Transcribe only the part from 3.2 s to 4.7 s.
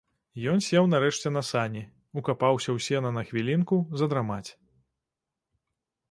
хвілінку задрамаць.